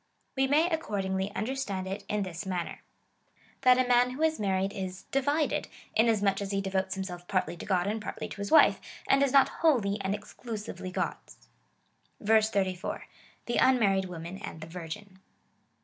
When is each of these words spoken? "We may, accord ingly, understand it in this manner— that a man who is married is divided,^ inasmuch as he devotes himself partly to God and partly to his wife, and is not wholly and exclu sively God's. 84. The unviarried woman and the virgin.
"We 0.35 0.47
may, 0.47 0.67
accord 0.67 1.05
ingly, 1.05 1.31
understand 1.35 1.85
it 1.85 2.03
in 2.09 2.23
this 2.23 2.43
manner— 2.43 2.81
that 3.61 3.77
a 3.77 3.87
man 3.87 4.09
who 4.09 4.23
is 4.23 4.39
married 4.39 4.73
is 4.73 5.03
divided,^ 5.11 5.67
inasmuch 5.95 6.41
as 6.41 6.49
he 6.49 6.59
devotes 6.59 6.95
himself 6.95 7.27
partly 7.27 7.55
to 7.57 7.67
God 7.67 7.85
and 7.85 8.01
partly 8.01 8.27
to 8.27 8.37
his 8.37 8.49
wife, 8.49 8.81
and 9.07 9.21
is 9.21 9.31
not 9.31 9.49
wholly 9.61 9.99
and 10.01 10.15
exclu 10.15 10.57
sively 10.57 10.89
God's. 10.91 11.37
84. 12.19 13.05
The 13.45 13.57
unviarried 13.59 14.05
woman 14.05 14.39
and 14.39 14.59
the 14.61 14.65
virgin. 14.65 15.19